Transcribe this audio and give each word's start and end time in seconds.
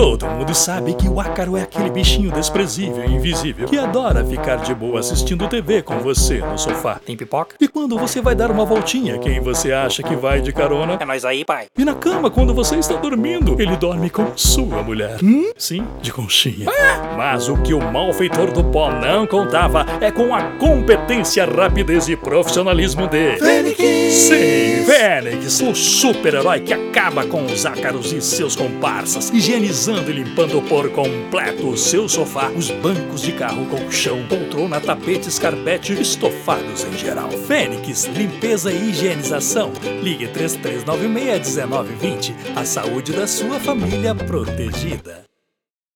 Todo 0.00 0.26
mundo 0.26 0.54
sabe 0.54 0.94
que 0.94 1.06
o 1.06 1.20
ácaro 1.20 1.58
é 1.58 1.62
aquele 1.62 1.90
bichinho 1.90 2.32
desprezível 2.32 3.04
e 3.04 3.16
invisível 3.16 3.68
que 3.68 3.76
adora 3.76 4.24
ficar 4.24 4.56
de 4.56 4.74
boa 4.74 4.98
assistindo 4.98 5.46
TV 5.46 5.82
com 5.82 5.98
você 5.98 6.38
no 6.38 6.56
sofá. 6.56 6.98
Tem 7.04 7.14
pipoca? 7.14 7.54
E 7.60 7.68
quando 7.68 7.98
você 7.98 8.18
vai 8.22 8.34
dar 8.34 8.50
uma 8.50 8.64
voltinha, 8.64 9.18
quem 9.18 9.40
você 9.40 9.72
acha 9.72 10.02
que 10.02 10.16
vai 10.16 10.40
de 10.40 10.54
carona? 10.54 10.96
É 10.98 11.04
nós 11.04 11.22
aí, 11.22 11.44
pai. 11.44 11.66
E 11.76 11.84
na 11.84 11.94
cama, 11.94 12.30
quando 12.30 12.54
você 12.54 12.76
está 12.76 12.94
dormindo, 12.94 13.60
ele 13.60 13.76
dorme 13.76 14.08
com 14.08 14.32
sua 14.36 14.82
mulher. 14.82 15.18
Hum? 15.22 15.52
Sim, 15.58 15.86
de 16.00 16.10
conchinha. 16.10 16.66
Mas 17.14 17.50
o 17.50 17.58
que 17.58 17.74
o 17.74 17.92
malfeitor 17.92 18.52
do 18.52 18.64
pó 18.64 18.90
não 18.90 19.26
contava 19.26 19.84
é 20.00 20.10
com 20.10 20.34
a 20.34 20.44
competência, 20.52 21.44
rapidez 21.44 22.08
e 22.08 22.16
profissionalismo 22.16 23.06
de... 23.06 23.36
Fênix! 23.36 23.76
Sim, 24.14 24.69
Fênix, 25.00 25.62
o 25.62 25.74
super-herói 25.74 26.60
que 26.60 26.74
acaba 26.74 27.24
com 27.24 27.46
os 27.46 27.64
ácaros 27.64 28.12
e 28.12 28.20
seus 28.20 28.54
comparsas, 28.54 29.30
higienizando 29.30 30.10
e 30.10 30.12
limpando 30.12 30.60
por 30.68 30.90
completo 30.90 31.70
o 31.70 31.74
seu 31.74 32.06
sofá, 32.06 32.50
os 32.50 32.70
bancos 32.70 33.22
de 33.22 33.32
carro, 33.32 33.64
colchão, 33.64 34.22
poltrona, 34.26 34.78
tapetes, 34.78 35.38
carpete, 35.38 35.94
estofados 35.94 36.84
em 36.84 36.98
geral. 36.98 37.30
Fênix, 37.30 38.04
limpeza 38.04 38.70
e 38.70 38.90
higienização. 38.90 39.72
Ligue 40.02 40.28
3396 40.28 41.56
1920. 41.56 42.34
A 42.54 42.66
saúde 42.66 43.12
da 43.12 43.26
sua 43.26 43.58
família 43.58 44.14
protegida. 44.14 45.29